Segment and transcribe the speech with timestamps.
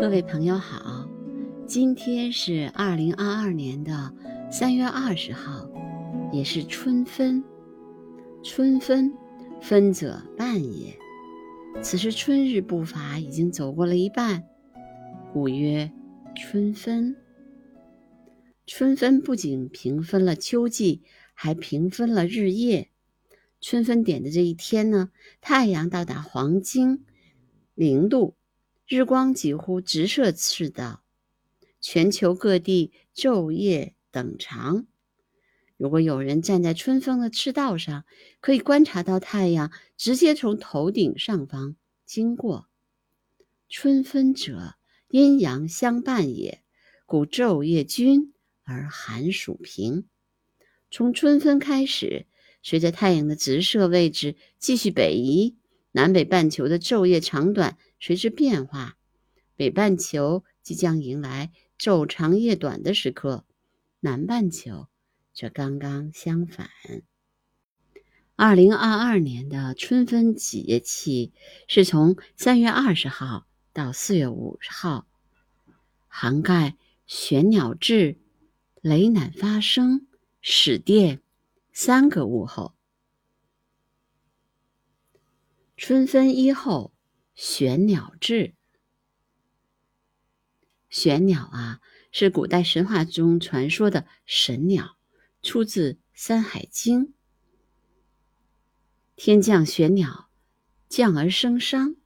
[0.00, 1.08] 各位朋友好，
[1.66, 4.12] 今天是二零二二年的
[4.50, 5.70] 三月二十号，
[6.32, 7.42] 也是春分。
[8.42, 9.12] 春分，
[9.60, 10.98] 分者半也。
[11.80, 14.44] 此时春日步伐已经走过了一半，
[15.32, 15.90] 故曰
[16.34, 17.16] 春分。
[18.66, 21.02] 春分不仅平分了秋季，
[21.32, 22.91] 还平分了日夜。
[23.62, 27.06] 春分点的这一天呢，太阳到达黄金
[27.74, 28.34] 零度，
[28.88, 31.04] 日光几乎直射赤道，
[31.80, 34.84] 全球各地昼夜等长。
[35.76, 38.04] 如果有人站在春分的赤道上，
[38.40, 42.66] 可以观察到太阳直接从头顶上方经过。
[43.68, 44.74] 春分者，
[45.06, 46.62] 阴阳相伴也，
[47.06, 48.32] 故昼夜均
[48.64, 50.04] 而寒暑平。
[50.90, 52.26] 从春分开始，
[52.62, 55.56] 随着太阳的直射位置继续北移，
[55.90, 58.96] 南北半球的昼夜长短随之变化。
[59.56, 63.44] 北半球即将迎来昼长夜短的时刻，
[64.00, 64.88] 南半球。
[65.34, 66.68] 则刚刚相反。
[68.36, 71.32] 二零二二年的春分节气
[71.66, 75.06] 是从三月二十号到四月五号，
[76.06, 78.18] 涵盖玄鸟至、
[78.82, 80.06] 雷乃发生、
[80.42, 81.22] 始电
[81.72, 82.74] 三个物候。
[85.76, 86.92] 春分一后，
[87.34, 88.54] 玄鸟至。
[90.88, 94.96] 玄鸟啊，是古代神话中传说的神鸟。
[95.42, 97.06] 出自《山海经》，
[99.16, 100.28] 天降玄鸟，
[100.88, 101.96] 降而生商。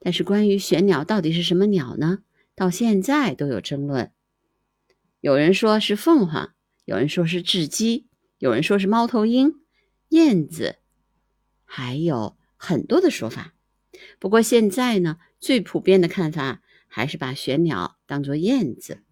[0.00, 2.24] 但是，关于玄鸟到底是什么鸟呢？
[2.56, 4.12] 到现在都有争论。
[5.20, 6.52] 有人说是凤凰，
[6.84, 8.08] 有人说是雉鸡，
[8.40, 9.60] 有人说是猫头鹰、
[10.08, 10.78] 燕子，
[11.64, 13.54] 还有很多的说法。
[14.18, 19.02] 不过现在呢，最普遍的看法还是把玄鸟当作燕子。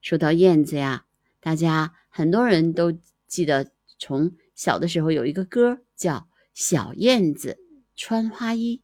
[0.00, 1.06] 说到燕子呀。
[1.40, 2.92] 大家很多人都
[3.26, 6.14] 记得，从小的时候有一个歌叫
[6.54, 7.58] 《小燕子
[7.96, 8.82] 穿花衣》，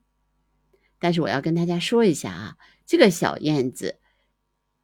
[0.99, 4.01] 但是我要跟大家说一下啊，这个小燕子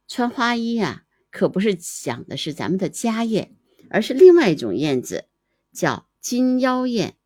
[0.07, 3.57] 穿花衣啊，可不是讲的是咱们的家燕，
[3.89, 5.25] 而是另外一种燕子，
[5.71, 7.17] 叫金腰燕。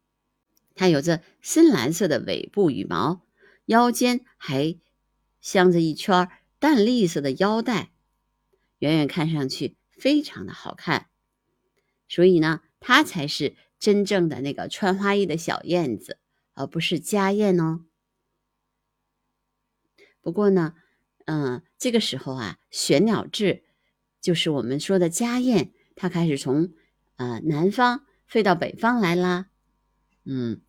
[0.76, 3.22] 它有着深蓝色的尾部羽毛，
[3.66, 4.78] 腰间还
[5.42, 7.92] 镶着一圈淡绿色的腰带，
[8.80, 9.76] 远远看上去。
[9.98, 11.10] 非常的好看，
[12.08, 16.18] 所以呢，它才是真正的那个穿花衣的小燕子，
[16.54, 17.82] 而不是家燕哦。
[20.22, 20.76] 不过呢，
[21.26, 23.66] 嗯，这个时候啊，玄鸟志，
[24.22, 26.74] 就是我们说的家燕，它开始从
[27.18, 29.50] 呃南方飞到北方来啦。
[30.24, 30.62] 嗯，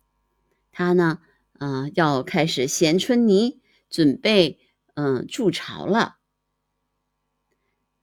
[0.73, 1.21] 它呢，
[1.57, 4.59] 嗯，要开始衔春泥，准备
[4.93, 6.17] 嗯筑巢了。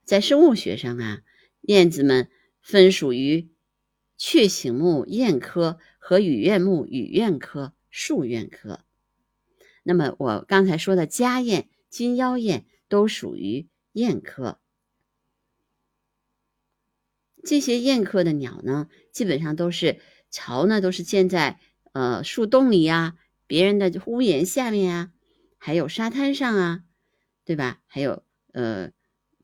[0.05, 1.21] 在生物学上啊，
[1.61, 2.31] 燕子们
[2.63, 3.51] 分属于
[4.17, 8.81] 雀形目燕科和羽燕目羽燕科树燕科。
[9.83, 14.59] 那么我刚才说的家燕、金腰燕都属于燕科。
[17.49, 19.99] 这些燕科的鸟呢，基本上都是
[20.31, 21.59] 巢呢，都是建在
[21.93, 23.17] 呃树洞里呀、
[23.47, 25.13] 别人的屋檐下面啊，
[25.57, 26.83] 还有沙滩上啊，
[27.45, 27.81] 对吧？
[27.87, 28.23] 还有
[28.53, 28.91] 呃。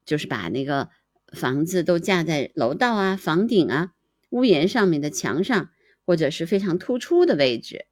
[0.07, 0.91] 就是把那个
[1.33, 3.95] 房子都架在楼道啊、房顶啊、
[4.29, 5.71] 屋檐上面的墙上，
[6.05, 7.87] 或者是非常突出的位置。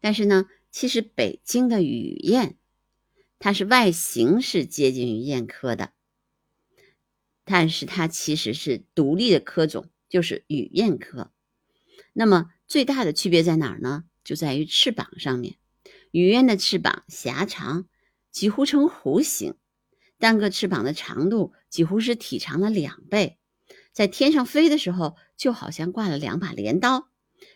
[0.00, 2.56] 但是呢，其实北京的雨燕，
[3.38, 5.92] 它是外形是接近于燕科的，
[7.46, 11.32] 但是它其实是独立的科种，就是雨燕科。
[12.12, 14.04] 那么最大的区别在哪儿呢？
[14.24, 15.56] 就在于翅膀上面，
[16.10, 17.86] 雨燕的翅膀狭长，
[18.32, 19.54] 几乎呈弧形。
[20.18, 23.38] 单个翅膀的长度几乎是体长的两倍，
[23.92, 27.08] 在天上飞的时候就好像挂了两把镰刀。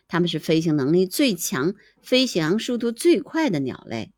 [0.06, 4.12] 它们是飞行能力最强、飞行速度最快的鸟类，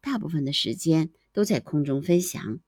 [0.00, 2.58] 大部分的时间都在空中飞翔。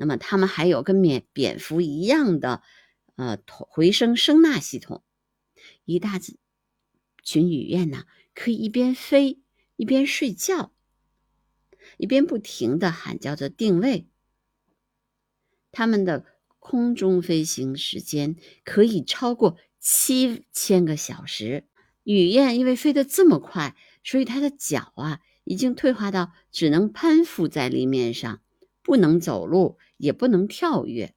[0.00, 2.62] 那么，它们还有跟蝙蝙蝠一样的
[3.16, 5.04] 呃回声声呐系统。
[5.84, 6.18] 一大
[7.22, 8.04] 群雨燕呢，
[8.34, 9.42] 可以一边飞
[9.76, 10.72] 一边睡觉，
[11.98, 14.08] 一边不停地喊叫着定位。
[15.70, 16.24] 它们的
[16.58, 21.66] 空中飞行时间可以超过七千个小时。
[22.04, 28.40] 雨燕因为飞得这么快，所以它的脚啊已经退化到只能攀附在地面上，
[28.90, 31.14] 不能走路，也不能跳跃。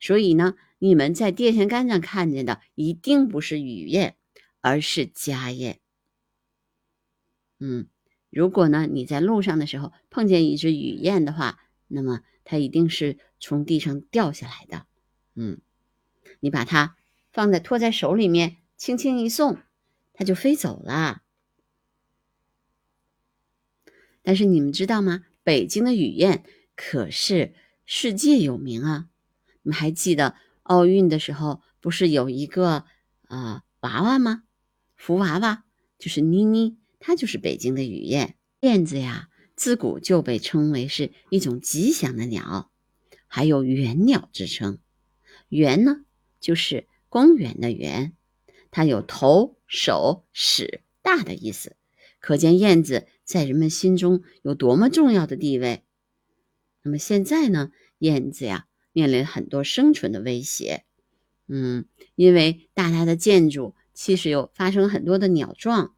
[0.00, 4.16] 所以呢，你们在电线杆上看见的一定不是雨燕，
[4.60, 5.78] 而是家燕。
[7.60, 7.86] 嗯，
[8.30, 14.84] 如果呢你在路上的时候碰见一只雨燕的话，那么它一定是从地上掉下来的。
[15.36, 15.60] 嗯，
[16.40, 16.96] 你把它
[17.30, 19.58] 放在托在手里面，轻轻一送，
[20.14, 21.22] 它就飞走了。
[24.20, 25.26] 但是你们知道吗？
[25.44, 26.44] 北京的雨燕
[26.80, 27.54] 可是
[27.86, 29.08] 世界有名啊！
[29.62, 32.84] 你们还记得奥运的时候不是有一个
[33.24, 34.44] 啊娃娃吗？
[34.94, 35.64] 福娃娃
[35.98, 38.36] 就是妮妮，它就是北京的雨燕。
[38.60, 42.70] 燕子呀，自古就被称为是一种吉祥的鸟，
[43.26, 44.78] 还有园鸟之称。
[45.48, 46.04] 园呢，
[46.38, 48.14] 就是公园的园，
[48.70, 51.74] 它有头、手、矢大的意思，
[52.20, 55.82] 可见燕子在人们心中有多么重要的地位。
[56.88, 60.84] 那么现在呢，燕子呀面临很多生存的威胁，
[61.46, 65.94] 嗯，因为大大的建筑其实有发生很多的鸟撞，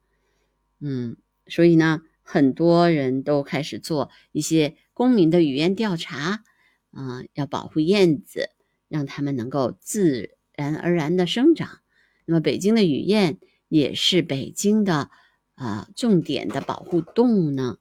[0.80, 1.16] 嗯，
[1.46, 6.42] 所以呢，很多人都开始做一些公民的语言调查，
[6.90, 8.50] 啊，要保护燕子。
[8.88, 11.78] 让它们能够自然而然的生长。
[12.24, 13.38] 那么，北京的雨燕
[13.68, 15.12] 也是北京的
[15.54, 17.78] 啊重点的保护动物呢。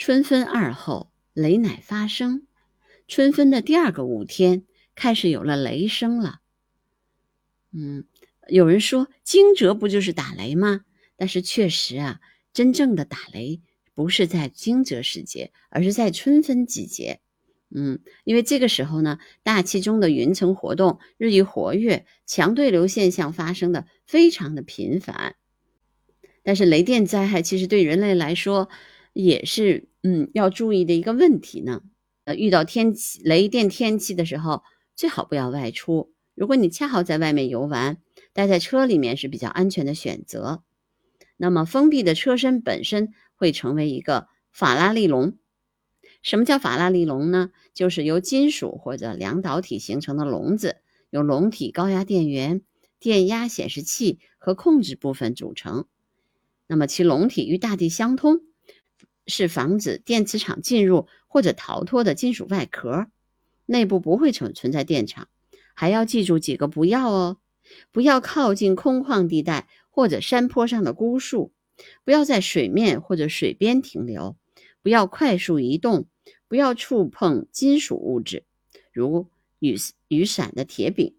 [0.00, 2.46] 春分二后，雷乃发生。
[3.06, 4.64] 春分的第二个五天，
[4.94, 6.40] 开始有了雷声了。
[7.70, 8.06] 嗯，
[8.48, 10.86] 有人说惊蛰不就是打雷吗？
[11.16, 12.20] 但是确实啊，
[12.54, 13.60] 真正的打雷
[13.92, 17.20] 不是在惊蛰时节，而是在春分季节。
[17.68, 25.36] 嗯，因为这个时候呢，大气中的云层活动日益活跃，强对流现象发生的非常的频繁。
[26.42, 28.70] 但是雷电灾害其实对人类来说
[29.12, 31.82] 也是嗯要注意的一个问题呢。
[32.24, 34.62] 呃，遇到天气雷电天气的时候，
[34.94, 36.12] 最好不要外出。
[36.34, 37.98] 如果你恰好在外面游玩，
[38.32, 40.62] 待在车里面是比较安全的选择。
[41.36, 45.38] 那么封闭的车身本身会成为一个法拉利笼。
[46.22, 47.50] 什么叫法拉利笼呢？
[47.72, 50.76] 就是由金属或者两导体形成的笼子，
[51.08, 52.60] 由笼体、高压电源、
[52.98, 55.86] 电压显示器和控制部分组成。
[56.66, 58.42] 那么其笼体与大地相通，
[59.30, 63.06] 是防止电磁场进入或者逃脱的金属外壳。
[63.64, 65.28] 内部不会存存在电场。
[65.72, 67.38] 还要记住几个不要哦：
[67.90, 71.52] 不要靠近空旷地带或者山坡上的孤树，
[72.04, 74.36] 不要在水面或者水边停留。
[74.82, 76.06] 不要快速移动，
[76.48, 78.44] 不要触碰金属物质，
[78.92, 79.28] 如
[79.58, 79.76] 雨
[80.08, 81.16] 雨伞的铁柄，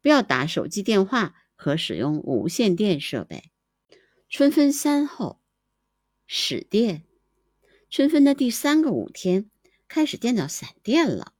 [0.00, 3.44] 不要打手机电话和使用无线电设备。
[4.28, 5.40] 春分三后，
[6.26, 7.04] 始电。
[7.92, 9.50] 春分的第三个五天
[9.86, 11.34] 开始见到闪电了。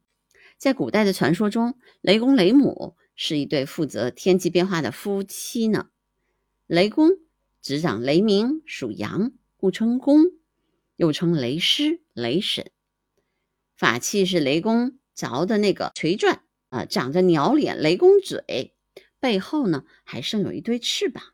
[0.58, 5.88] 在古代的传说中，雷公雷母是一对负责天气变化的夫妻呢。
[6.66, 7.12] 雷公
[7.62, 10.26] 执掌雷鸣，属阳，故称公。
[10.96, 12.70] 又称雷师、雷神，
[13.74, 18.74] 法器是雷公凿的那个锤钻啊，长着鸟脸、雷公嘴，
[19.18, 21.24] 背后呢还生有一对翅膀。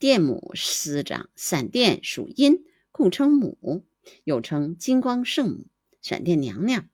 [0.00, 3.84] 电母司掌闪电，属阴，故称母，
[4.24, 5.66] 又称金光圣母、
[6.02, 6.88] 闪电娘娘。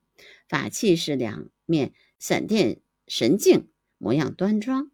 [0.47, 4.91] 法器是两面闪电神镜，模样端庄。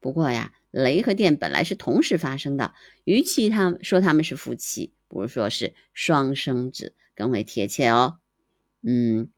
[0.00, 4.92] 不过呀，雷和电本来是同时发生的，与其他说他们是夫妻。
[5.08, 8.18] 不如说是双生子更为贴切哦。
[8.82, 9.30] 嗯，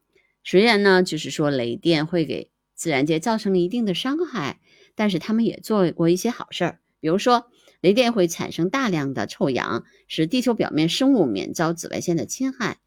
[0.43, 4.59] 虽然呢，就是说雷电会给自然界造成一定的伤害，
[4.95, 6.79] 但是他们也做过一些好事儿。
[6.99, 7.49] 比如说，
[7.81, 12.77] 雷电会产生大量的臭氧，使地球表面生物免遭紫外线的侵害。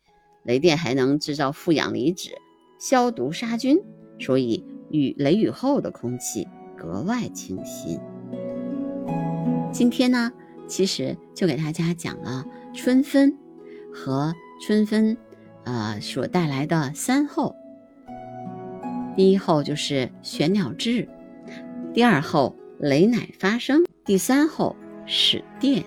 [0.44, 2.30] 雷电还能制造负氧离子，
[2.78, 3.76] 消毒杀菌，
[4.20, 6.46] 所以雨雷雨后的空气
[6.76, 7.98] 格外清新。
[9.72, 10.30] 今天呢，
[10.68, 12.46] 其实就给大家讲了。
[12.72, 13.36] 春分
[13.92, 14.32] 和
[14.64, 15.16] 春分，
[15.64, 17.54] 呃，所带来的三候。
[19.16, 21.08] 第一候就是玄鸟至，
[21.92, 25.84] 第二候雷乃发生，第三候始电。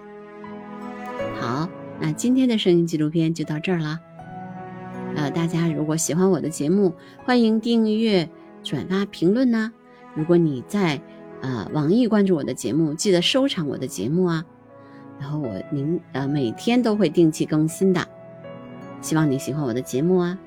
[1.40, 1.70] 好，
[2.00, 4.00] 那今天的声音纪录片就到这儿了。
[5.16, 6.94] 呃，大家如果喜欢我的节目，
[7.26, 8.30] 欢迎订阅、
[8.64, 9.72] 转发、评论呢。
[10.14, 11.02] 如果你在
[11.42, 14.46] 呃网易关注我的节目，记得收藏我的节目啊。
[15.20, 18.08] 然后我您呃每天都会定期更新的，
[19.02, 20.38] 希望你喜欢我的节目啊。